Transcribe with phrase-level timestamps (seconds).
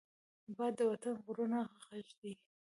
[0.57, 2.33] باد د وطن د غرونو غږ دی